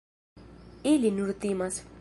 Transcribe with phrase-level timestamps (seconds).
[0.93, 1.83] Ili nur timas.